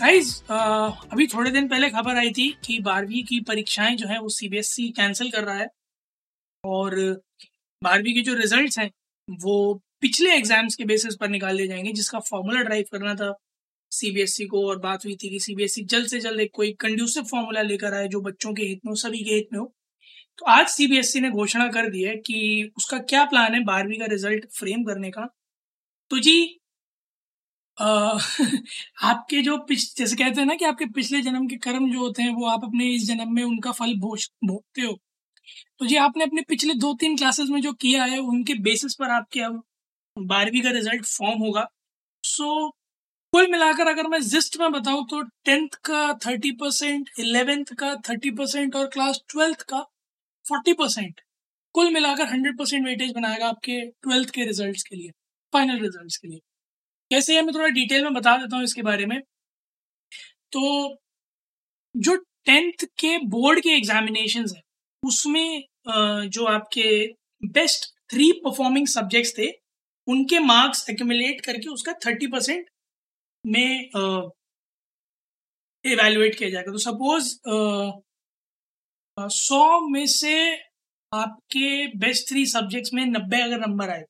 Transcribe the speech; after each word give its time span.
Guys 0.00 0.30
अभी 1.12 1.26
थोड़े 1.26 1.50
दिन 1.50 1.66
पहले 1.68 1.88
खबर 1.90 2.16
आई 2.16 2.30
थी 2.30 2.48
कि 2.64 2.78
बारहवीं 2.80 3.22
की 3.24 3.40
परीक्षाएँ 3.40 3.96
जो 3.96 4.06
है 4.08 4.18
वो 4.20 4.28
सीबीएसई 4.28 4.88
कैंसिल 4.96 5.30
कर 5.30 5.44
रहा 5.44 5.54
है। 5.54 5.66
और 6.64 6.94
बारहवीं 7.82 8.14
के 8.14 8.20
जो 8.20 8.34
रिजल्ट्स 8.34 8.78
हैं, 8.78 8.90
वो 9.28 9.74
पिछले 10.00 10.32
एग्ज़ाम्स 10.34 10.74
के 10.74 10.84
बेसिस 10.84 11.16
पर 11.16 11.28
निकाल 11.28 11.56
दिए 11.56 11.66
जाएँगे, 11.66 11.92
जिसका 11.92 12.18
फॉर्मूला 12.20 12.62
ड्राइव 12.62 12.84
करना 12.92 13.14
था 13.14 13.32
सीबीएसई 13.92 14.46
को 14.46 14.66
और 14.68 14.78
बात 14.78 15.04
हुई 15.04 15.16
थी 15.16 15.28
कि 15.30 15.40
सीबीएसई 15.40 15.84
जल्द 15.84 16.06
से 16.06 16.20
जल्द 16.20 16.40
एक 16.40 16.50
कोई 16.54 16.72
कंड्यूसिव 16.80 17.24
फॉर्मूला 17.30 17.62
लेकर 17.62 17.94
आए 17.94 18.08
जो 18.08 18.20
बच्चों 18.20 18.52
के 18.54 18.62
हित 18.62 18.80
में 18.86 18.90
हो, 18.90 18.96
सभी 18.96 19.22
के 19.24 19.34
हित 19.34 19.48
में 19.52 19.58
हो। 19.60 19.66
तो 20.38 20.46
आज 20.46 20.66
सीबीएसई 20.68 21.20
ने 21.20 21.30
घोषणा 21.30 21.68
कर 21.68 21.90
दी 21.90 22.02
है 22.02 22.16
कि 22.16 22.70
उसका 22.76 22.98
क्या 23.10 23.24
प्लान 23.24 23.54
है 23.54 23.62
बारहवीं 23.64 23.98
का 23.98 24.06
रिज़ल्ट 24.06 24.46
फ्रेम 24.58 24.84
करने 24.84 25.10
का। 25.10 25.28
तो 26.10 26.18
जी 26.18 26.36
आपके 29.02 29.40
जो 29.42 29.56
पिछ 29.58 29.94
जैसे 29.98 30.16
कहते 30.16 30.40
हैं 30.40 30.46
ना 30.46 30.54
कि 30.54 30.64
आपके 30.64 30.86
पिछले 30.94 31.20
जन्म 31.22 31.46
के 31.48 31.56
कर्म 31.56 31.90
जो 31.92 31.98
होते 32.00 32.22
हैं 32.22 32.30
वो 32.34 32.46
आप 32.46 32.64
अपने 32.64 32.88
इस 32.94 33.06
जन्म 33.06 33.32
में 33.34 33.42
उनका 33.44 33.72
फल 33.72 33.94
भोज 34.00 34.28
भोगते 34.44 34.82
हो। 34.82 34.92
तो 35.78 35.86
जी 35.86 35.96
आपने 35.96 36.24
अपने 36.24 36.42
पिछले 36.48 36.74
दो 36.76 36.92
तीन 36.94 37.16
क्लासेस 37.16 37.48
में 37.50 37.60
जो 37.62 37.72
किया 37.74 38.04
है 38.04 38.18
उनके 38.20 38.54
बेसिस 38.62 38.94
पर 38.94 39.10
आपके 39.10 39.40
अब 39.40 39.62
बारहवीं 40.16 40.62
का 40.62 40.70
रिज़ल्ट 40.70 41.06
फॉर्म 41.08 41.40
होगा। 41.40 41.66
सो 42.24 42.44
so, 42.66 42.72
कुल 43.32 43.50
मिलाकर 43.50 43.88
अगर 43.88 44.08
मैं 44.08 44.20
जिस्ट 44.22 44.58
में 44.60 44.72
बताऊँ 44.72 45.06
तो 45.10 45.22
टेंथ 45.44 45.76
का 45.84 46.02
थर्टी 46.26 46.52
परसेंट 46.52 47.10
इलेवेंथ 47.18 47.74
का 47.78 47.94
थर्टी 48.10 48.30
परसेंट 48.32 48.76
और 48.76 48.86
क्लास 48.88 49.20
ट्वेल्थ 49.28 49.62
का 49.70 49.80
फोर्टी 50.44 50.72
परसेंट 50.74 51.20
कुल 51.74 51.92
मिलाकर 51.94 52.26
हंड्रेड 52.26 52.58
परसेंट 52.58 52.86
वेटेज 52.86 53.12
बनाएगा 53.12 53.48
आपके 53.48 53.80
ट्वेल्थ 53.86 54.30
के 54.30 54.44
रिजल्ट्स 54.44 54.82
के 54.82 54.96
लिए 54.96 55.10
फाइनल 55.52 55.80
रिजल्ट्स 55.80 56.16
के 56.16 56.28
लिए। 56.28 56.40
कैसे 57.10 57.36
है, 57.36 57.42
मैं 57.42 57.54
थोड़ा 57.54 57.68
डिटेल 57.70 58.04
में 58.04 58.14
बता 58.14 58.36
देता 58.36 58.56
हूँ 58.56 58.64
इसके 58.64 58.82
बारे 58.82 59.06
में। 59.06 59.20
तो 60.52 60.60
जो 61.94 62.16
टेंथ 62.46 62.84
के 63.00 63.16
बोर्ड 63.28 63.60
के 63.60 63.70
एग्जामिनेशन 63.76 64.44
है, 64.54 64.60
उसमें 65.02 65.62
जो 66.28 66.44
आपके 66.46 67.06
बेस्ट 67.42 67.86
थ्री 68.10 68.30
परफॉर्मिंग 68.44 68.86
सब्जेक्ट्स 68.88 69.32
थे, 69.38 69.50
उनके 70.08 70.38
मार्क्स 70.40 70.88
एक्यूमुलेट 70.90 71.40
करके 71.44 71.68
उसका 71.70 71.92
थर्टी 72.06 72.26
परसेंट 72.26 72.66
में 73.44 73.90
इवेलुएट 75.84 76.34
किया 76.38 76.50
जाएगा। 76.50 76.72
तो 76.72 76.78
सपोज़ 76.80 77.28
सौ 79.18 79.80
में 79.88 80.06
से 80.08 80.34
आपके 81.12 81.86
बेस्ट 81.98 82.28
थ्री 82.28 82.44
सब्जेक्ट्स 82.46 82.94
में 82.94 83.04
नब्बे 83.06 83.40
अगर 83.42 83.60
नंबर 83.60 83.90
आए 83.90 84.04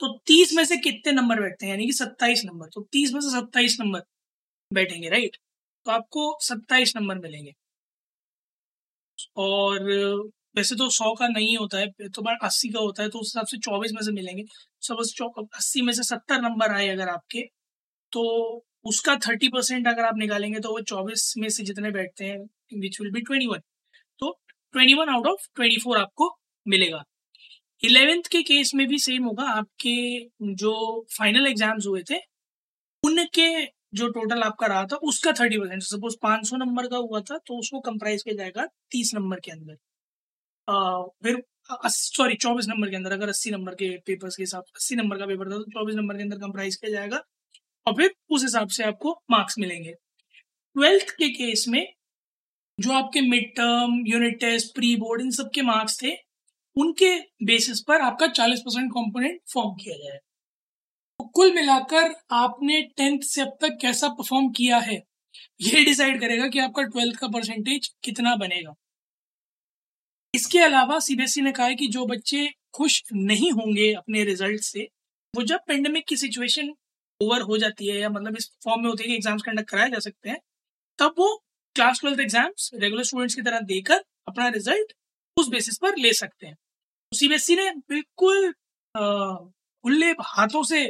तो 0.00 0.08
तीस 0.26 0.52
में 0.54 0.64
से 0.64 0.76
कितने 0.78 1.12
नंबर 1.12 1.40
बैठते 1.40 1.66
हैं? 1.66 1.72
यानी 1.72 1.86
कि 1.86 1.92
सत्ताईस 1.92 2.42
नंबर। 2.44 2.68
तो 2.68 2.80
तीस 2.92 3.12
में 3.14 3.20
से 3.20 3.30
सत्ताईस 3.30 3.76
नंबर 3.80 4.02
बैठेंगे 4.70 5.08
राइट 5.10 5.36
तो 5.86 5.90
आपको 5.92 6.36
सत्ताईस 6.42 6.94
नंबर 6.96 7.18
मिलेंगे। 7.20 7.52
और 9.38 9.82
वैसे 10.56 10.74
तो 10.76 10.88
सौ 10.90 11.12
का 11.14 11.26
नहीं 11.28 11.56
होता 11.56 11.78
है 11.78 12.08
तो 12.08 12.22
बार 12.22 12.36
अस्सी 12.44 12.68
का 12.68 12.80
होता 12.80 13.02
है 13.02 13.08
तो 13.08 13.18
उस 13.18 13.26
हिसाब 13.28 13.46
से 13.46 13.58
चौबीस 13.58 13.92
में 13.94 14.02
से 14.02 14.12
मिलेंगे। 14.12 14.44
सपोज़ 14.82 15.12
अस्सी 15.56 15.82
में 15.82 15.92
से 15.92 16.02
सत्तर 16.04 16.40
नंबर 16.42 16.72
आए 16.74 16.88
अगर 16.88 17.08
आपके 17.08 17.40
तो 18.12 18.22
उसका 18.86 19.16
थर्टी 19.28 19.48
परसेंट 19.50 19.88
अगर 19.88 20.04
आप 20.04 20.16
निकालेंगे 20.18 20.60
तो 20.60 20.72
वो 20.72 20.80
चौबीस 20.84 21.34
में 21.38 21.48
से 21.50 21.64
जितने 21.64 21.90
बैठते 21.92 22.24
हैं 22.26 22.38
which 22.80 23.00
will 23.00 23.10
be 23.12 23.20
twenty 23.22 23.46
one 23.48 23.60
तो 24.20 24.32
twenty 24.74 24.94
one 24.94 25.10
out 25.10 25.26
of 25.28 25.48
twenty 25.56 25.78
four 25.80 25.98
आपको 25.98 26.30
मिलेगा। 26.66 27.02
इलेवेंथ 27.84 28.28
के 28.32 28.42
केस 28.44 28.70
में 28.74 28.86
भी 28.88 28.98
सेम 29.00 29.24
होगा। 29.24 29.44
आपके 29.50 29.94
जो 30.54 30.74
फाइनल 31.12 31.46
एग्ज़ाम्स 31.46 31.86
हुए 31.86 32.02
थे, 32.10 32.18
उनके 33.02 33.48
जो 33.94 34.08
टोटल 34.10 34.42
आपका 34.42 34.66
रहा 34.66 34.84
था, 34.84 34.96
उसका 34.98 35.32
थर्टी 35.32 35.58
परसेंट 35.58 35.82
सपोज़ 35.84 36.16
पाँच 36.22 36.46
सौ 36.48 36.56
नंबर 36.56 36.86
का 36.88 36.96
हुआ 36.98 37.20
था 37.22 37.38
तो 37.38 37.58
उसको 37.58 37.80
कंप्राइज 37.82 38.22
किया 38.22 38.34
जाएगा 38.36 38.66
तीस 38.92 39.12
नंबर 39.14 39.40
के 39.40 39.50
अंदर। 39.52 39.74
फिर 41.22 41.42
सॉरी 41.88 42.34
चौबीस 42.36 42.66
नंबर 42.68 42.90
के 42.90 42.96
अंदर। 42.96 43.12
अगर 43.12 43.28
अस्सी 43.28 43.50
नंबर 43.50 43.74
के 43.74 43.88
पेपर्स 44.06 44.36
के 44.36 44.42
हिसाब 44.42 44.62
से 44.64 44.72
अस्सी 44.76 44.96
नंबर 44.96 45.18
का 45.18 45.26
पेपर 45.26 45.50
था 45.50 45.58
तो 45.58 45.70
चौबीस 45.72 45.94
नंबर 45.96 46.16
के 46.16 46.22
अंदर 46.22 46.38
कंप्राइज 46.38 46.76
किया 46.76 46.92
जाएगा 46.92 47.22
और 47.86 47.94
फिर 47.94 48.14
उस 48.30 48.42
हिसाब 48.42 48.68
से 48.70 48.84
आपको 48.84 49.12
मार्क्स 49.30 49.58
मिलेंगे। 49.58 49.92
ट्वेल्थ 49.92 51.10
के 51.12 51.28
केस 51.30 51.64
में 51.68 51.86
जो 52.78 52.92
आपके 52.94 53.20
mid 53.22 53.54
term 53.56 54.02
unit 54.06 54.38
test 54.40 54.74
pre 54.74 54.94
board 54.98 55.22
इन 55.22 55.30
सब 55.32 55.50
के 55.54 55.62
मार्क्स 55.64 56.02
थे 56.02 56.14
उनके 56.76 57.16
बेसिस 57.44 57.80
पर 57.80 58.00
आपका 58.00 58.26
40 58.28 58.60
परसेंट 58.60 58.92
कॉम्पोनेंट 58.92 59.40
फॉर्म 59.52 59.74
किया 59.74 59.96
जाए। 59.96 60.18
तो 61.20 61.24
कुल 61.26 61.52
मिलाकर 61.54 62.14
आपने 62.34 62.80
टेंथ 62.96 63.20
से 63.24 63.40
अब 63.42 63.56
तक 63.60 63.78
कैसा 63.82 64.08
परफॉर्म 64.10 64.50
किया 64.52 64.78
है, 64.78 65.02
ये 65.62 65.84
डिसाइड 65.84 66.20
करेगा 66.20 66.48
कि 66.48 66.58
आपका 66.58 66.82
ट्वेल्थ 66.84 67.18
का 67.18 67.28
परसेंटेज 67.28 67.92
कितना 68.04 68.34
बनेगा। 68.36 68.74
इसके 70.34 70.58
अलावा 70.58 70.98
सीबीएसई 71.00 71.40
ने 71.40 71.52
कहा 71.52 71.66
है 71.66 71.74
कि 71.74 71.86
जो 71.88 72.04
बच्चे 72.06 72.48
खुश 72.74 73.02
नहीं 73.12 73.50
होंगे 73.52 73.92
अपने 73.92 74.24
रिज़ल्ट 74.24 74.60
से, 74.60 74.88
वो 75.34 75.42
जब 75.42 75.60
पेंडेमिक 75.66 76.06
की 76.08 76.16
सिचुएशन 76.16 76.74
ओवर 77.20 77.42
हो 77.42 77.58
जाती 77.58 77.88
है 77.88 77.98
या 78.00 78.08
मतलब 78.08 78.36
इस 78.36 78.50
फॉर्म 78.64 78.82
में 78.82 78.88
होती 78.88 79.02
है 79.02 79.08
कि 79.08 79.14
एग्ज़ाम्स 79.14 79.42
कंडक्ट 79.42 79.70
कराए 79.70 79.90
जा 79.90 79.98
सकते 79.98 80.30
हैं, 80.30 80.38
तब 80.98 81.14
वो 81.18 81.36
class 81.76 82.00
twelfth 82.00 82.20
exams 82.20 82.70
regular 82.74 83.04
students 83.04 83.34
की 83.34 83.42
तरह 83.42 83.60
देकर 83.66 84.04
अपना 84.28 84.48
रिज़ल्ट 84.48 84.92
उस 85.36 85.48
बेसिस 85.48 85.78
पर 85.78 85.96
ले 85.98 86.12
सकते 86.12 86.46
हैं। 86.46 86.56
सीबीएसई 87.14 87.56
ने 87.56 87.70
बिल्कुल 87.88 88.52
खुले 88.94 90.10
हाथों 90.26 90.62
से 90.64 90.82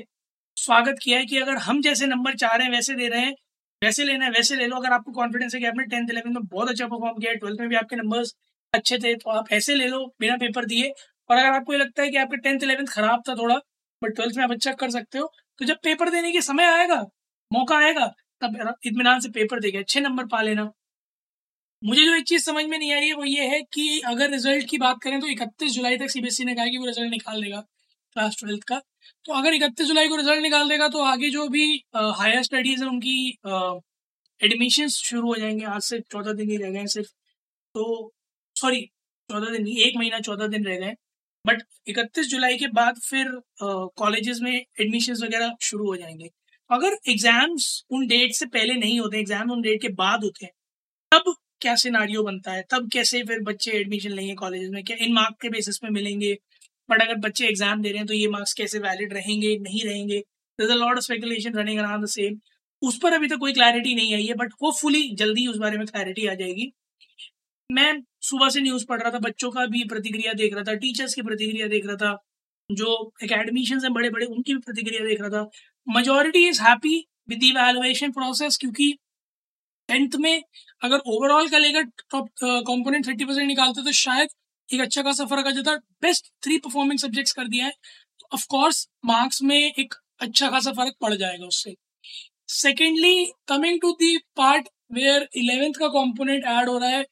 स्वागत 0.56 0.96
किया 1.02 1.18
है 1.18 1.24
कि 1.26 1.38
अगर 1.38 1.56
हम 1.58 1.80
जैसे 1.82 2.06
नंबर 2.06 2.34
चाह 2.36 2.54
रहे 2.54 2.66
हैं, 2.66 2.72
वैसे 2.72 2.94
दे 2.94 3.08
रहे 3.08 3.20
हैं, 3.20 3.34
वैसे 3.82 4.04
लेना 4.04 4.24
है, 4.24 4.30
वैसे 4.32 4.56
ले 4.56 4.66
लो। 4.66 4.76
अगर 4.76 4.92
आपको 4.92 5.12
कॉन्फिडेंस 5.12 5.54
है 5.54 5.60
कि 5.60 5.66
आपने 5.66 5.84
टेंथ 5.86 6.10
इलेवन 6.10 6.32
में 6.34 6.44
बहुत 6.44 6.68
अच्छा 6.70 6.86
परफॉर्म 6.86 7.18
किया 7.18 7.30
है 7.32 7.36
ट्वेल्थ 7.38 7.60
में 7.60 7.68
भी 7.68 7.76
आपके 7.76 7.96
नंबर्स 7.96 8.34
अच्छे 8.72 8.98
थे 8.98 9.14
तो 9.16 9.30
आप 9.30 9.52
ऐसे 9.52 9.74
ले 9.74 9.86
लो, 9.88 10.04
बिना 10.20 10.36
पेपर 10.36 10.64
दिए। 10.66 10.92
और 11.30 11.36
अगर 11.36 11.48
आपको 11.50 11.72
ये 11.72 11.78
लगता 11.78 12.02
है 12.02 12.10
कि 12.10 12.16
आपका 12.18 12.36
टेंथ 12.38 12.62
इलेवेंथ 12.62 12.86
खराब 12.88 13.22
था 13.28 13.34
थोड़ा 13.34 13.56
बट 14.02 14.14
ट्वेल्थ 14.16 14.36
में 14.36 14.44
आप 14.44 14.50
अच्छा 14.52 14.72
कर 14.74 14.90
सकते 14.90 15.18
हो 15.18 15.30
तो 15.60 15.64
जब 15.64 15.76
पेपर 15.84 16.10
देने 16.10 16.32
के 16.32 16.40
समय 16.42 16.64
आएगा, 16.66 17.00
मौका 17.50 17.76
आएगा, 17.78 18.06
तब 18.42 18.74
इतमान 18.86 19.20
से 19.20 19.28
पेपर 19.30 19.60
देके 19.60 19.78
अच्छे 19.78 20.00
नंबर 20.00 20.26
पा 20.28 20.42
लेना। 20.42 20.64
मुझे 21.84 22.04
जो 22.04 22.14
एक 22.14 22.24
चीज़ 22.26 22.42
समझ 22.44 22.64
में 22.64 22.78
नहीं 22.78 22.92
आ 22.92 22.98
रही 22.98 23.08
है, 23.08 23.14
वो 23.14 23.24
ये 23.24 23.46
है 23.48 23.60
कि 23.72 24.00
अगर 24.06 24.30
रिज़ल्ट 24.30 24.68
की 24.68 24.78
बात 24.78 24.96
करें 25.02 25.20
तो 25.20 25.26
इकतीस 25.28 25.72
जुलाई 25.72 25.96
तक 25.98 26.10
सीबीएसई 26.10 26.44
ने 26.44 26.54
कहा 26.54 26.66
कि 26.66 26.78
वो 26.78 26.86
रिज़ल्ट 26.86 27.10
निकाल 27.10 27.42
देगा 27.42 27.60
क्लास 28.16 28.36
ट्वेल्थ 28.40 28.62
का। 28.64 28.80
तो 29.24 29.32
अगर 29.34 29.54
इकतीस 29.54 29.86
जुलाई 29.88 30.08
को 30.08 30.16
रिज़ल्ट 30.16 30.42
निकाल 30.42 30.68
देगा 30.68 30.88
तो 30.88 31.02
आगे 31.04 31.30
जो 31.30 31.48
भी 31.48 31.66
हायर 31.94 32.42
स्टडीज़ 32.42 32.82
है, 32.82 32.88
उनकी 32.88 33.28
एडमिशन 34.40 34.88
शुरू 34.90 35.28
हो 35.28 35.34
जाएँगे। 35.36 35.64
आज 35.66 35.82
से 35.82 36.00
चौदह 36.02 36.32
दिन 36.34 36.50
ही 36.50 36.56
रह 36.56 36.70
गए 36.70 36.86
सिर्फ़। 36.88 37.08
तो 37.74 38.12
सॉरी 38.56 38.80
चौदह 39.30 39.50
दिन 39.50 39.62
नहीं, 39.62 39.76
एक 39.78 39.96
महीना 39.96 40.20
चौदह 40.20 40.46
दिन 40.48 40.64
रह 40.66 40.76
गए 40.78 40.94
बट 41.44 41.62
इकतीस 41.88 42.26
जुलाई 42.28 42.56
के 42.58 42.66
बाद 42.72 42.98
फिर 43.00 43.30
कॉलेजेस 43.62 44.38
में 44.42 44.52
एडमिशन 44.52 45.24
वगैरह 45.24 45.54
शुरू 45.62 45.86
हो 45.86 45.96
जाएँगे। 45.96 46.30
अगर 46.70 46.98
एग्ज़ाम्स 47.08 47.66
उन 47.90 48.06
डेट 48.08 48.34
से 48.34 48.46
पहले 48.48 48.74
नहीं 48.76 49.00
होते 49.00 49.18
एग्ज़ाम 49.18 49.50
उन 49.52 49.62
डेट 49.62 49.82
के 49.82 49.88
बाद 49.94 50.24
होते 50.24 50.44
हैं, 50.44 50.52
तब 51.12 51.34
क्या 51.64 51.74
सिनारियो 51.76 52.22
बनता 52.22 52.52
है? 52.52 52.62
तब 52.70 52.88
कैसे 52.92 53.22
फिर 53.24 53.40
बच्चे 53.42 53.70
एडमिशन 53.72 54.10
लेंगे 54.12 54.34
कॉलेज 54.36 54.68
में? 54.70 54.82
क्या 54.84 54.96
इन 55.00 55.12
मार्क्स 55.14 55.38
के 55.42 55.48
बेसिस 55.50 55.78
पे 55.78 55.90
मिलेंगे? 55.90 56.36
बट 56.88 57.02
अगर 57.02 57.14
बच्चे 57.20 57.46
एग्ज़ाम 57.48 57.82
दे 57.82 57.88
रहे 57.88 57.98
हैं 57.98 58.06
तो 58.06 58.14
ये 58.14 58.28
मार्क्स 58.28 58.52
कैसे 58.54 58.78
वैलिड 58.80 59.12
रहेंगे, 59.14 59.56
नहीं 59.60 59.84
रहेंगे? 59.84 60.22
Lot 60.58 60.96
of 60.96 61.04
speculation 61.04 61.54
running 61.54 61.78
around 61.78 62.04
the 62.04 62.08
same 62.10 62.38
उस 62.82 62.98
पर 63.02 63.12
अभी 63.12 63.28
तक 63.28 63.36
कोई 63.38 63.52
क्लैरिटी 63.52 63.94
नहीं 63.94 64.14
आई 64.14 64.24
है 64.26 64.34
बट 64.36 64.52
होपफुली 64.62 65.08
जल्दी 65.16 65.46
उस 65.48 65.56
बारे 65.58 65.78
में 65.78 65.86
क्लैरिटी 65.86 66.26
आ 66.26 66.34
जाएगी। 66.34 66.70
मैं 67.70 67.92
सुबह 68.22 68.48
से 68.48 68.60
न्यूज़ 68.60 68.84
पढ़ 68.86 69.00
रहा 69.02 69.10
था, 69.10 69.18
बच्चों 69.20 69.50
का 69.50 69.66
भी 69.66 69.84
प्रतिक्रिया 69.84 70.32
देख 70.34 70.54
रहा 70.54 70.64
था 70.64 70.74
टीचर्स 70.76 71.14
की 71.14 71.22
प्रतिक्रिया 71.22 71.66
देख 71.68 71.86
रहा 71.86 71.96
था, 71.96 72.16
जो 72.70 73.12
एकेडमिशियंस 73.22 73.84
हैं 73.84 73.92
बड़े 73.92 74.10
बड़े 74.10 74.26
उनकी 74.26 74.54
भी 74.54 74.60
प्रतिक्रिया 74.60 75.04
देख 75.04 75.20
रहा 75.20 75.30
था। 75.30 75.48
Majority 75.86 76.46
is 76.48 76.62
happy 76.62 76.96
with 77.28 77.38
the 77.38 77.44
evaluation 77.44 78.12
process 78.12 78.56
क्योंकि 78.56 78.92
टेंथ 79.88 80.16
में 80.20 80.42
अगर 80.82 80.98
ओवरऑल 81.14 81.48
का 81.48 81.58
लेकर 81.58 81.82
टॉप 82.10 82.28
कॉम्पोनेंट 82.66 83.06
थर्टी 83.06 83.24
परसेंट 83.24 83.46
निकालते 83.48 83.84
तो 83.84 83.92
शायद 83.94 84.28
एक 84.68 84.80
अच्छा 84.80 85.02
खासा 85.02 85.24
फ़र्क 85.26 85.46
आ 85.46 85.50
जाता। 85.50 85.74
बेस्ट 86.02 86.30
थ्री 86.44 86.58
परफॉर्मिंग 86.58 86.98
सब्जेक्ट्स 86.98 87.32
कर 87.32 87.48
दिया 87.48 87.66
है। 87.66 87.72
तो 88.20 88.28
ऑफकोर्स 88.34 88.86
मार्क्स 89.06 89.42
में 89.42 89.56
एक 89.56 89.94
अच्छा 90.20 90.48
खासा 90.50 90.72
फ़र्क 90.72 90.94
पड़ 91.02 91.14
जाएगा 91.14 91.46
उससे। 91.46 91.74
Secondly 92.52 93.24
coming 93.48 93.80
to 93.80 93.90
the 94.00 94.16
part 94.36 94.68
where 94.92 95.28
eleventh 95.36 95.74
का 95.80 95.88
कॉम्पोनेंट 95.90 96.44
ऐड 96.46 96.68
हो 96.68 96.78
रहा 96.78 96.90
है 96.90 97.04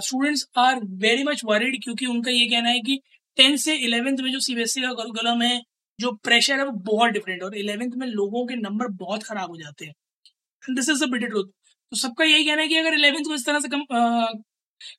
students 0.00 0.46
are 0.58 0.80
very 1.00 1.24
much 1.24 1.42
worried 1.44 1.82
क्योंकि 1.84 2.06
उनका 2.06 2.30
ये 2.30 2.46
कहना 2.46 2.68
है 2.68 2.80
कि 2.80 3.00
टेंथ 3.38 3.56
से 3.58 3.74
इलेवेंथ 3.86 4.18
में 4.18 4.30
जो 4.32 4.40
सीबीएसई 4.40 4.80
e 4.80 4.84
का 4.84 4.92
करिकुलम 4.94 5.42
है, 5.42 5.60
जो 5.98 6.12
प्रेशर 6.24 6.58
है 6.58 6.64
वो 6.66 6.72
बहुत 6.86 7.10
डिफरेंट 7.12 7.42
है 7.42 7.46
और 7.46 7.56
इलेवेंथ 7.58 7.92
में 7.98 8.06
लोगों 8.08 8.46
के 8.46 8.56
नंबर 8.56 8.88
बहुत 9.02 9.22
खराब 9.22 9.50
हो 9.50 9.56
जाते 9.56 9.86
हैं। 9.86 10.74
This 10.74 10.88
is 10.90 11.04
a 11.04 11.06
bit 11.08 11.24
truth 11.26 11.46
तो 11.92 11.96
सबका 11.98 12.24
यही 12.24 12.44
कहना 12.44 12.62
है 12.62 12.68
कि 12.68 12.76
अगर 12.76 12.94
इलेवेंथ 12.94 13.24
को 13.24 13.34
इस 13.34 13.44
तरह 13.46 13.60
से 13.60 13.68
कम 13.68 13.82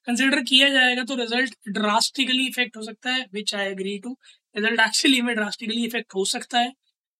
कंसिडर 0.08 0.42
किया 0.44 0.68
जाएगा 0.70 1.04
तो 1.04 1.16
रिज़ल्ट 1.16 1.56
ड्रास्टिकली 1.70 2.46
इफ़ेक्ट 2.48 2.78
हो 2.78 2.82
सकता 2.84 3.12
है 3.12 3.26
which 3.34 3.54
I 3.56 3.68
agree 3.68 3.98
to 4.00 4.12
result 4.56 4.80
actually 4.82 5.22
में 5.22 5.34
ड्रास्टिकली 5.36 5.86
इफ़ेक्ट 5.86 6.16
हो 6.16 6.26
सकता 6.28 6.60
है। 6.60 6.72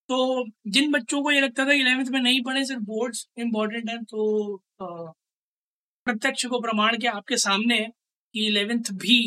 तो 0.10 0.46
जिन 0.70 0.92
बच्चों 0.92 1.22
को 1.24 1.32
ये 1.32 1.42
लगता 1.42 1.66
था 1.68 1.74
इलेवेंथ 1.74 2.10
में 2.12 2.20
नहीं 2.22 2.42
पढ़े, 2.44 2.66
सिर्फ़ 2.66 2.82
बोर्ड्स 2.84 3.28
इंपॉर्टेंट 3.40 3.90
है 3.90 3.98
तो 4.06 4.58
प्रत्यक्ष 6.08 6.46
को 6.48 6.60
प्रमाण 6.62 6.98
के 7.00 7.08
आपके 7.08 7.38
सामने 7.40 7.78
कि 8.36 8.48
इलेवेंथ 8.48 8.92
भी 9.04 9.18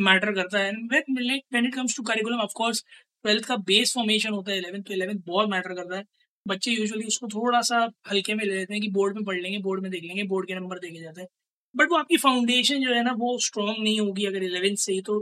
मैटर 0.00 0.32
करता 0.34 0.58
है। 0.58 0.72
When 0.92 1.66
it 1.66 1.74
comes 1.74 1.96
to 1.96 2.02
curriculum 2.04 2.40
of 2.40 2.52
course 2.56 2.84
twelfth 3.24 3.44
का 3.46 3.56
बेस 3.68 3.94
फॉर्मेशन 3.94 4.32
होता 4.32 4.52
है 4.52 4.58
इलेवेंथ 4.58 4.82
तो 4.84 4.94
इलेवेंथ 4.94 5.20
बहुत 5.26 5.48
मैटर 5.50 5.74
करता 5.74 5.96
है। 5.96 6.04
बच्चे 6.46 6.70
यूजुअली 6.72 7.06
उसको 7.06 7.28
थोड़ा 7.28 7.60
सा 7.62 7.78
हल्के 8.10 8.34
में 8.34 8.44
ले 8.44 8.54
लेते 8.54 8.74
हैं 8.74 8.80
कि 8.82 8.88
बोर्ड 8.90 9.16
में 9.16 9.24
पढ़ 9.24 9.40
लेंगे 9.40 9.58
बोर्ड 9.60 9.82
में 9.82 9.90
देख 9.90 10.02
लेंगे 10.04 10.22
बोर्ड 10.24 10.46
के 10.48 10.54
नंबर 10.54 10.78
देखे 10.78 11.00
जाते 11.00 11.20
हैं। 11.20 11.28
बट 11.74 11.90
वो 11.90 11.96
आपकी 11.96 12.16
फाउंडेशन 12.18 12.82
जो 12.82 12.94
है 12.94 13.02
ना, 13.04 13.12
वो 13.12 13.38
स्ट्रॉन्ग 13.40 13.82
नहीं 13.82 13.98
होगी 14.00 14.24
अगर 14.26 14.42
इलेवेंथ 14.44 14.76
से 14.78 14.92
ही 14.92 15.00
तो 15.02 15.18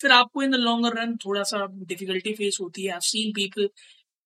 फिर 0.00 0.12
आपको 0.12 0.42
इन 0.42 0.50
द 0.50 0.54
लॉन्गर 0.56 0.96
रन 0.98 1.16
थोड़ा 1.24 1.42
सा 1.44 1.66
डिफिकल्टी 1.84 2.32
फेस 2.34 2.58
होती 2.60 2.84
है। 2.84 2.92
आई 2.92 3.00
सीन 3.04 3.32
पीपल 3.34 3.68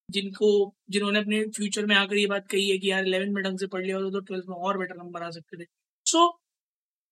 जिनको, 0.09 0.75
जिन्होंने 0.91 1.19
अपने 1.19 1.45
फ्यूचर 1.47 1.87
में 1.87 1.95
आकर 1.97 2.17
ये 2.17 2.27
बात 2.27 2.47
कही 2.49 2.69
है 2.71 2.79
कि 2.79 2.91
यार 2.91 3.07
इलेवन 3.07 3.33
में 3.35 3.43
ढंग 3.45 3.59
से 3.59 3.67
पढ़ 3.67 3.85
लिया 3.85 3.97
होता 3.97 4.11
तो 4.11 4.21
ट्वेल्थ 4.23 4.45
में 4.49 4.57
और 4.57 4.79
बेटर 4.79 4.97
नंबर 4.97 5.23
आ 5.23 5.31
सकते 5.31 5.57
थे। 5.57 5.67
सो 6.07 6.29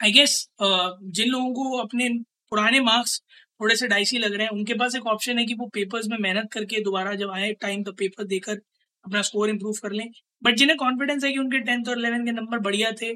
आई 0.00 0.12
गेस 0.12 0.36
जिन 0.60 1.28
लोगों 1.28 1.52
को 1.54 1.78
अपने 1.78 2.08
पुराने 2.50 2.80
मार्क्स 2.82 3.20
थोड़े 3.60 3.76
से 3.76 3.88
डाइसी 3.88 4.18
लग 4.18 4.34
रहे 4.34 4.46
हैं, 4.46 4.52
उनके 4.52 4.74
पास 4.74 4.94
एक 4.96 5.06
ऑप्शन 5.08 5.38
है 5.38 5.44
कि 5.46 5.54
वो 5.54 5.66
पेपर्स 5.74 6.06
में 6.08 6.16
मेहनत 6.20 6.50
करके 6.52 6.80
दोबारा 6.82 7.14
जब 7.16 7.30
आए 7.30 7.52
टाइम 7.60 7.82
तो 7.84 7.92
पेपर 7.94 8.24
देकर 8.26 8.60
अपना 9.04 9.22
स्कोर 9.22 9.50
इम्प्रूव 9.50 9.74
कर 9.82 9.92
लें। 9.92 10.06
बट 10.42 10.56
जिन्हें 10.56 10.76
कॉन्फिडेंस 10.78 11.24
है 11.24 11.32
कि 11.32 11.38
उनके 11.38 11.58
टेंथ 11.60 11.88
और 11.88 11.98
इलेवन 11.98 12.24
के 12.26 12.32
नंबर 12.32 12.58
बढ़िया 12.60 12.90
थे 13.02 13.12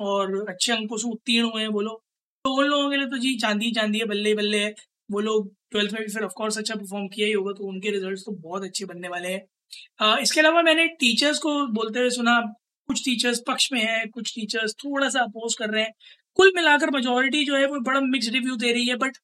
और 0.00 0.44
अच्छे 0.48 0.72
अंकों 0.72 0.96
से 0.96 1.08
उत्तीर्ण 1.08 1.50
हुए 1.50 1.62
हैं 1.62 1.68
लोग 1.80 2.02
तो 2.44 2.50
उन 2.54 2.66
लोगों 2.66 2.90
के 2.90 2.96
लिए 2.96 3.06
तो 3.06 3.18
जी 3.18 3.34
चांदी 3.38 3.70
चांदी 3.72 3.98
है, 3.98 4.04
बल्ले 4.06 4.34
बल्ले 4.34 4.58
है। 4.58 4.74
वो 5.10 5.20
लोग 5.20 5.48
ट्वेल्थ 5.72 5.92
में 5.92 6.02
भी 6.02 6.12
फिर 6.12 6.22
ऑफकोर्स 6.24 6.58
अच्छा 6.58 6.74
परफॉर्म 6.74 7.06
किया 7.08 7.26
ही 7.26 7.32
होगा 7.32 7.52
तो 7.52 7.64
उनके 7.68 7.90
रिज़ल्ट 7.90 8.20
तो 8.26 8.32
बहुत 8.40 8.64
अच्छे 8.64 8.84
बनने 8.86 9.08
वाले 9.08 9.28
हैं। 9.28 10.18
इसके 10.22 10.40
अलावा 10.40 10.62
मैंने 10.62 10.86
टीचर्स 11.00 11.38
को 11.38 11.50
बोलते 11.68 12.00
हुए 12.00 12.10
सुना, 12.10 12.40
कुछ 12.88 13.04
टीचर्स 13.04 13.42
पक्ष 13.48 13.68
में 13.72 13.80
है, 13.80 14.04
कुछ 14.06 14.32
टीचर्स 14.34 14.74
थोड़ा 14.74 15.08
सा 15.08 15.20
अपोज 15.22 15.54
कर 15.54 15.70
रहे 15.70 15.82
हैं। 15.82 15.92
कुल 16.36 16.52
मिलाकर 16.56 16.90
मेजोरिटी 16.90 17.44
जो 17.44 17.56
है 17.56 17.66
वो 17.66 17.80
बड़ा 17.82 18.00
मिक्स 18.02 18.28
रिव्यू 18.28 18.56
दे 18.56 18.72
रही 18.72 18.86
है 18.88 18.96
बट 18.96 19.16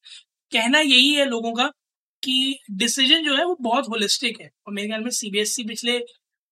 कहना 0.53 0.81
यही 0.81 1.13
है 1.15 1.25
लोगों 1.27 1.53
का 1.55 1.71
कि 2.25 2.59
डिसीज़न 2.73 3.25
जो 3.25 3.37
है 3.37 3.45
वो 3.47 3.57
बहुत 3.63 3.89
होलिस्टिक 3.91 4.41
है। 4.41 4.51
और 4.67 4.73
मेरे 4.75 4.89
ख्याल 4.89 5.03
में 5.05 5.11
सीबीएसई 5.13 5.63
e 5.65 5.69
पिछले 5.69 5.99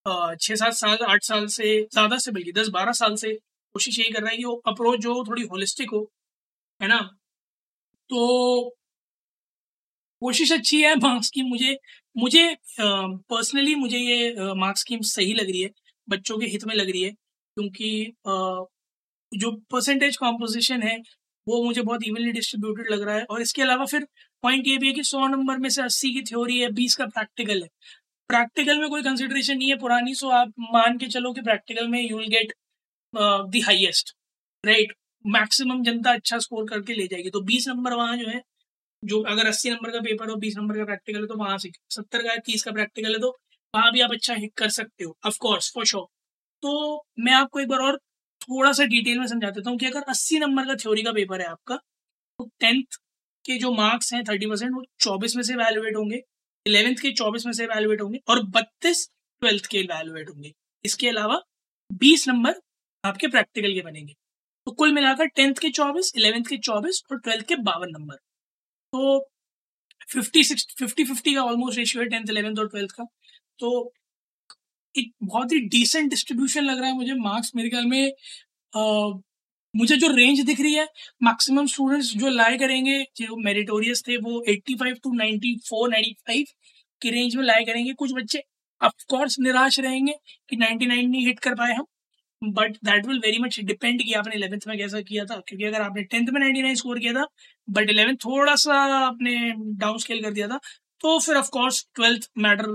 छः 0.06 0.54
सात 0.56 0.72
साल, 0.74 0.96
आठ 1.04 1.24
साल 1.24 1.46
से, 1.48 1.80
ज़्यादा 1.84 2.18
से 2.18 2.30
बल्कि 2.32 2.52
दस 2.52 2.68
बारह 2.70 2.92
साल 2.94 3.16
से 3.16 3.32
कोशिश 3.74 3.98
यही 3.98 4.12
कर 4.12 4.22
रहा 4.22 4.30
है 4.30 4.36
कि 4.36 4.44
वो 4.44 4.54
अप्रोच 4.68 5.00
जो 5.00 5.22
थोड़ी 5.24 5.42
होलिस्टिक 5.44 5.90
हो, 5.90 6.00
है 6.80 6.88
ना? 6.88 6.98
तो 8.10 8.70
कोशिश 10.22 10.52
अच्छी 10.52 10.80
है 10.82 10.94
मार्क्स 10.96 11.30
की। 11.30 11.42
मुझे 11.44 11.76
मुझे 12.16 12.44
पर्सनली 12.80 13.74
मुझे 13.76 13.98
ये 13.98 14.54
मार्क्स 14.56 14.80
स्कीम 14.80 15.00
सही 15.06 15.32
लग 15.34 15.50
रही 15.50 15.62
है, 15.62 15.70
बच्चों 16.08 16.38
के 16.38 16.46
हित 16.46 16.64
में 16.66 16.74
लग 16.74 16.90
रही 16.90 17.02
है, 17.02 17.10
क्योंकि 17.10 18.12
जो 19.32 19.50
परसेंटेज 19.72 20.16
कॉम्पोजिशन 20.16 20.82
है 20.82 20.96
वो 21.46 21.62
मुझे 21.64 21.82
बहुत 21.82 22.02
इवनली 22.04 22.32
डिस्ट्रीब्यूटेड 22.32 22.90
लग 22.92 23.02
रहा 23.02 23.16
है। 23.16 23.24
और 23.24 23.42
इसके 23.42 23.62
अलावा 23.62 23.84
फिर 23.86 24.06
पॉइंट 24.44 24.66
ये 24.68 24.76
भी 24.78 24.86
है 24.88 24.92
कि 24.94 25.02
सौ 25.04 25.26
नंबर 25.28 25.58
में 25.58 25.68
से 25.70 25.82
अस्सी 25.82 26.12
की 26.14 26.22
थ्योरी 26.24 26.58
है, 26.58 26.70
बीस 26.72 26.94
का 26.96 27.06
प्रैक्टिकल 27.08 27.62
है। 27.62 27.68
प्रैक्टिकल 28.30 28.78
में 28.80 28.88
कोई 28.90 29.02
कंसिडरेशन 29.02 29.56
नहीं 29.58 29.68
है 29.70 29.76
पुरानी 29.78 30.14
सो 30.14 30.28
आप 30.32 30.52
मान 30.72 30.98
के 30.98 31.06
चलो 31.08 31.32
कि 31.32 31.42
प्रैक्टिकल 31.42 31.88
में 31.88 32.00
you 32.02 32.18
will 32.18 32.28
get 32.30 32.52
the 33.14 33.62
highest 33.66 34.14
right 34.64 34.92
maximum 35.24 35.82
जनता 35.84 36.12
अच्छा 36.12 36.38
स्कोर 36.40 36.68
करके 36.68 36.94
ले 36.94 37.06
जाएगी। 37.08 37.30
तो 37.30 37.40
बीस 37.42 37.68
नंबर 37.68 37.94
वहाँ 37.94 38.16
जो 38.16 38.28
है, 38.28 38.40
जो 39.02 39.20
अगर 39.24 39.46
अस्सी 39.48 39.70
नंबर 39.70 39.90
का 39.92 40.00
पेपर 40.00 40.30
हो, 40.30 40.36
बीस 40.36 40.56
नंबर 40.56 40.76
का 40.78 40.84
प्रैक्टिकल 40.84 41.20
है 41.20 41.26
तो 41.26 41.36
वहाँ 41.36 41.58
से 41.58 41.70
सत्तर 41.90 42.22
का 42.22 42.36
तीस 42.46 42.62
का 42.64 42.72
प्रैक्टिकल 42.72 43.12
है 43.12 43.18
तो 43.20 43.30
वहाँ 43.74 43.92
भी 43.92 44.00
आप 44.00 44.12
अच्छा 44.12 44.34
हिट 44.34 44.52
कर 44.56 44.68
सकते 44.70 45.04
हो 45.04 45.16
ऑफकोर्स 45.26 45.72
फॉर 45.74 45.84
श्योर 45.86 46.06
तो 46.62 47.04
मैं 47.20 47.32
आपको 47.34 47.60
एक 47.60 47.68
बार 47.68 47.80
और 47.82 47.98
थोड़ा 48.42 48.72
सा 48.72 48.84
डिटेल 48.86 49.18
में 49.18 49.26
समझा 49.26 49.50
देता 49.50 49.70
हूँ 49.70 49.78
कि 49.78 49.86
अगर 49.86 50.02
अस्सी 50.08 50.38
नंबर 50.38 50.66
का 50.66 50.74
थ्योरी 50.74 51.02
का 51.02 51.12
पेपर 51.12 51.40
है 51.40 51.46
आपका 51.46 51.76
तो 51.76 52.44
टेंथ 52.60 52.98
के 53.44 53.58
जो 53.58 53.72
मार्क्स 53.72 54.12
हैं 54.14 54.22
थर्टी 54.24 54.46
परसेंट, 54.46 54.72
वो 54.74 54.84
चौबीस 55.00 55.36
में 55.36 55.42
से 55.42 55.54
वैल्यूएट 55.56 55.96
होंगे, 55.96 56.22
इलेवेंथ 56.66 56.96
के 56.96 57.12
चौबीस 57.12 57.46
में 57.46 57.52
से 57.52 57.66
वैल्यूएट 57.66 58.00
होंगे 58.00 58.18
और 58.28 58.42
बत्तीस 58.48 59.08
ट्वेल्थ 59.42 59.66
के 59.66 59.82
वैल्यूएट 59.82 60.28
होंगे। 60.28 60.52
इसके 60.84 61.08
अलावा 61.08 61.40
बीस 61.90 62.28
नंबर 62.28 62.60
आपके 63.04 63.28
प्रैक्टिकल 63.28 63.74
के 63.74 63.80
बनेंगे। 63.80 64.14
तो 64.66 64.72
कुल 64.72 64.92
मिलाकर 64.92 65.26
टेंथ 65.26 65.54
के 65.54 65.70
चौबीस, 65.70 66.12
इलेवेंथ 66.16 66.44
के 66.44 66.56
चौबीस 66.58 67.02
और 67.12 67.18
ट्वेल्थ 67.20 67.46
के 67.48 67.56
बावन 67.62 67.90
नंबर। 67.90 68.14
तो 68.14 69.28
फिफ्टी 70.12 70.44
सिक्स, 70.44 70.66
फिफ्टी 70.78 71.04
फिफ्टी 71.04 71.34
का 71.34 71.42
ऑलमोस्ट 71.44 71.78
रेशियो 71.78 72.02
है 72.02 72.08
टेंथ, 72.08 72.30
इलेवेंथ 72.30 72.58
और 72.58 72.68
ट्वेल्थ 72.68 72.92
का। 72.92 73.04
तो 73.58 73.92
एक 74.98 75.12
बहुत 75.22 75.52
ही 75.52 75.58
डिसेंट 75.68 76.10
डिस्ट्रीब्यूशन 76.10 76.64
लग 76.64 76.78
रहा 76.78 76.88
है 76.88 76.94
मुझे 76.94 77.14
मार्क्स 77.14 77.52
मेरे 77.56 77.70
ख्याल 77.70 77.86
में 77.86 78.12
आ, 78.76 78.80
मुझे 79.76 79.96
जो 79.96 80.08
रेंज 80.16 80.40
दिख 80.40 80.60
रही 80.60 80.74
है 80.74 80.86
मैक्सिमम 81.22 81.66
स्टूडेंट्स 81.66 82.12
जो 82.16 82.28
लाए 82.28 82.56
करेंगे 82.58 83.02
जो 83.16 83.36
मेरिटोरियस 83.36 84.02
थे 84.08 84.16
वो 84.16 84.44
85 84.48 85.02
टू 85.02 85.10
94 85.18 85.88
95 85.94 86.52
की 87.02 87.10
रेंज 87.10 87.36
में 87.36 87.44
लाए 87.44 87.64
करेंगे। 87.64 87.92
कुछ 87.92 88.12
बच्चे 88.12 88.42
ऑफकोर्स 88.82 89.36
निराश 89.40 89.80
रहेंगे 89.80 90.12
कि 90.48 90.56
99 90.56 90.86
नहीं 90.86 91.26
हिट 91.26 91.38
कर 91.38 91.54
पाए 91.54 91.72
हम 91.72 91.86
but 92.42 92.76
that 92.84 93.06
will 93.06 93.18
very 93.18 93.38
much 93.38 93.60
depend 93.60 94.02
कि 94.02 94.12
आपने 94.12 94.36
इलेवेंथ 94.36 94.60
में 94.68 94.78
कैसा 94.78 95.00
किया 95.00 95.24
था 95.24 95.36
क्योंकि 95.48 95.64
अगर 95.64 95.82
आपने 95.82 96.02
टेंथ 96.04 96.28
में 96.28 96.40
नाइनटी 96.40 96.62
नाइन 96.62 96.74
स्कोर 96.74 96.98
किया 96.98 97.12
था 97.12 97.26
बट 97.70 97.90
इलेवेंथ 97.90 98.16
थोड़ा 98.16 98.54
सा 98.54 98.74
आपने 99.06 99.36
डाउन 99.76 99.98
स्केल 99.98 100.22
कर 100.22 100.30
दिया 100.30 100.48
था 100.48 100.60
तो 101.00 101.18
फिर 101.18 101.36
ऑफकोर्स 101.36 101.86
ट्वेल्थ 101.94 102.30
मैटर 102.38 102.66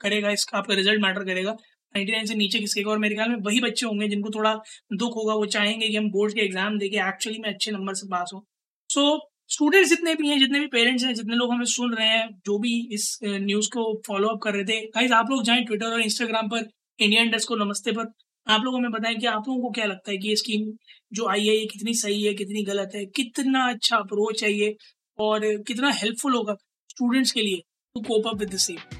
करेगा, 0.00 0.30
इसका 0.30 0.58
आपका 0.58 0.74
रिज़ल्ट 0.74 1.02
मैटर 1.02 1.24
करेगा। 1.24 1.50
नाइनटी 1.94 2.12
नाइन 2.12 2.26
से 2.26 2.34
नीचे 2.34 2.58
किसकेगा 2.58 2.90
और 2.90 2.98
मेरे 2.98 3.14
ख्याल 3.14 3.28
में 3.28 3.36
वही 3.44 3.60
बच्चे 3.60 3.86
होंगे 3.86 4.08
जिनको 4.08 4.30
थोड़ा 4.30 4.54
दुख 4.94 5.16
होगा, 5.16 5.34
वो 5.34 5.46
चाहेंगे 5.48 5.88
कि 5.88 5.96
हम 5.96 6.10
बोर्ड 6.10 6.34
के 6.34 6.40
एग्ज़ाम 6.40 6.78
देके 6.78 6.96
एक्चुअली 7.08 7.38
में 7.38 7.48
अच्छे 7.48 7.70
नंबर 7.70 7.94
से 7.94 8.06
पास 8.08 8.30
हो। 8.34 8.44
सो 8.90 9.18
स्टूडेंट्स 9.50 9.88
जितने 9.90 10.14
भी 10.14 10.28
हैं, 10.28 10.38
जितने 10.38 10.60
भी 10.60 10.66
पेरेंट्स 10.68 11.04
हैं, 11.04 11.12
जितने 11.14 11.36
लोग 11.36 11.52
हमें 11.52 11.64
सुन 11.66 11.94
रहे 11.94 12.08
हैं, 12.08 12.28
जो 12.46 12.58
भी 12.58 12.74
इस 12.94 13.18
न्यूज़ 13.24 13.68
को 13.68 13.82
फॉलो 14.06 14.28
अप 14.28 14.40
कर 14.42 14.54
रहे 14.54 14.64
थे 14.64 14.80
गाइज़ 14.88 15.12
आप 15.12 15.30
लोग 15.30 15.42
जाएँ 15.44 15.64
ट्विटर 15.64 15.86
और 15.86 16.00
इंस्टाग्राम 16.02 16.48
पर 16.48 16.68
इंडियन 16.98 17.30
डेस्क 17.30 17.48
को 17.48 17.56
नमस्ते 17.56 17.92
पर। 17.92 18.12
आप 18.46 18.64
लोगों 18.64 18.78
में 18.80 18.90
बताएँ 18.90 19.16
कि 19.16 19.26
आप 19.26 19.48
लोगों 19.48 19.62
को 19.62 19.70
क्या 19.70 19.86
लगता 19.86 20.10
है 20.10 20.16
कि 20.18 20.28
ये 20.28 20.36
स्कीम 20.36 20.70
जो 21.12 21.28
आई 21.28 21.46
है, 21.46 21.56
ये 21.56 21.66
कितनी 21.66 21.94
सही 21.96 22.22
है, 22.22 22.34
कितनी 22.34 22.62
गलत 22.64 22.92
है, 22.94 23.04
कितना 23.16 23.68
अच्छा 23.70 23.96
अप्रोच 23.96 24.44
है 24.44 24.52
ये, 24.52 24.74
और 25.18 25.46
कितना 25.66 25.90
हेल्पफुल 25.92 26.34
होगा 26.34 26.54
स्टूडेंट्स 26.90 27.32
के 27.32 27.42
लिए 27.42 27.62
to 27.96 28.00
cope 28.02 28.28
up 28.28 28.40
with 28.40 28.54
the 28.54 28.58
same 28.60 28.99